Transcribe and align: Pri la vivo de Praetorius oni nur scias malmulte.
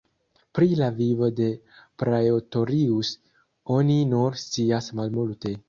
Pri 0.59 0.69
la 0.79 0.87
vivo 0.99 1.27
de 1.39 1.49
Praetorius 2.03 3.13
oni 3.77 4.01
nur 4.17 4.43
scias 4.49 4.93
malmulte. 5.03 5.57